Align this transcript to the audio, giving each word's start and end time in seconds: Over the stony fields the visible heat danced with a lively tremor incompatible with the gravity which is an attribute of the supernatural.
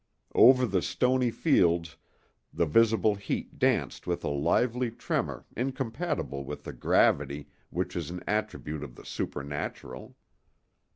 Over 0.33 0.65
the 0.65 0.81
stony 0.81 1.29
fields 1.29 1.95
the 2.51 2.65
visible 2.65 3.13
heat 3.13 3.59
danced 3.59 4.07
with 4.07 4.23
a 4.23 4.29
lively 4.29 4.89
tremor 4.89 5.45
incompatible 5.55 6.43
with 6.43 6.63
the 6.63 6.73
gravity 6.73 7.49
which 7.69 7.95
is 7.95 8.09
an 8.09 8.23
attribute 8.27 8.81
of 8.83 8.95
the 8.95 9.05
supernatural. 9.05 10.15